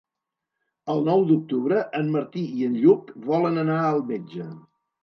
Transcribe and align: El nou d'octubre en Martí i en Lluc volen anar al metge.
El 0.93 1.03
nou 1.09 1.21
d'octubre 1.33 1.83
en 2.01 2.11
Martí 2.17 2.45
i 2.63 2.67
en 2.71 2.81
Lluc 2.87 3.17
volen 3.31 3.67
anar 3.67 3.79
al 3.93 4.07
metge. 4.13 4.53